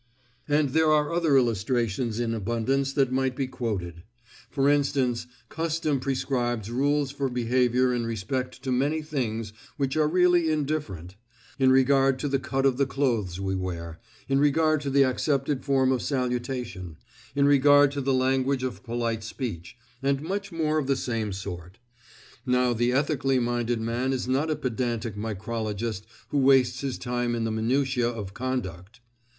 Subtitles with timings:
[0.47, 4.01] And there are other illustrations in abundance that might be quoted.
[4.49, 10.49] For instance, custom prescribes rules of behavior in respect to many things which are really
[10.49, 11.17] indifferent;
[11.59, 15.63] in regard to the cut of the clothes we wear, in regard to the accepted
[15.63, 16.97] form of salutation,
[17.35, 21.77] in regard to the language of polite speech, and much more of the same sort.
[22.43, 27.43] Now, the ethically minded man is not a pedantic micrologist who wastes his time on
[27.43, 28.99] the minutiae of conduct.